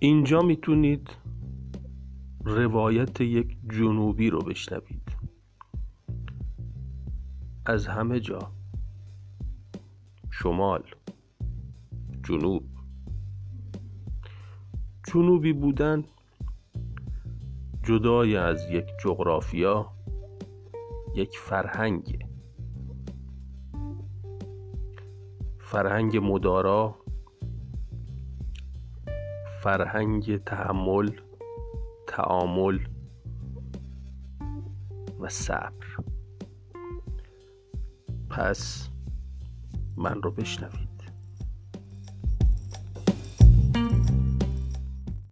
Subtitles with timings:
[0.00, 1.10] اینجا می‌تونید
[2.44, 5.12] روایت یک جنوبی رو بشنوید.
[7.66, 8.52] از همه جا.
[10.30, 10.82] شمال
[12.22, 12.64] جنوب.
[15.06, 16.04] جنوبی بودن
[17.82, 19.92] جدای از یک جغرافیا
[21.14, 22.26] یک فرهنگ.
[25.58, 27.07] فرهنگ مدارا
[29.62, 31.10] فرهنگ تحمل
[32.06, 32.78] تعامل
[35.20, 35.86] و صبر.
[38.30, 38.88] پس
[39.96, 40.97] من رو بشنوید.